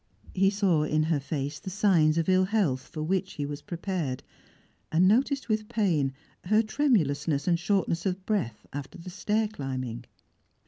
[0.33, 4.23] He saw in her face the signs of ill health for which he was prepared,
[4.91, 6.11] and noticed with pain
[6.45, 10.05] her tremulousness and shortness of breath after the stair climbing.